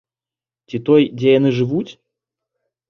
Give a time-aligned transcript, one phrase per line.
[0.71, 1.89] Ці той, дзе яны жывуць?